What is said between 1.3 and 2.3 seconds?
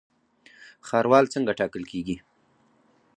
څنګه ټاکل کیږي؟